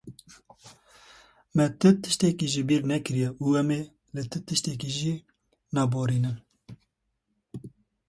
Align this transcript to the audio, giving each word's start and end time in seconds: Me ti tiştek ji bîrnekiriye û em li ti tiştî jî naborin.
Me 1.55 1.65
ti 1.79 1.89
tiştek 2.01 2.39
ji 2.51 2.61
bîrnekiriye 2.67 3.29
û 3.43 3.45
em 3.61 3.69
li 4.15 4.23
ti 4.31 4.39
tiştî 4.47 4.73
jî 4.97 5.15
naborin. 5.75 6.25